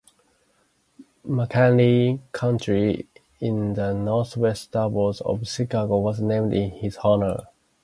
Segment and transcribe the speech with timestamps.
[1.27, 3.07] McHenry County
[3.39, 7.43] in the northwest suburbs of Chicago was named in his honor.